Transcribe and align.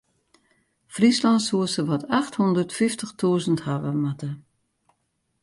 Fryslân 0.93 1.39
soe 1.47 1.67
sawat 1.73 2.03
acht 2.19 2.33
hûndert 2.37 2.71
fyftich 2.77 3.13
tûzen 3.19 3.57
hawwe 3.65 3.91
moatte. 4.01 4.29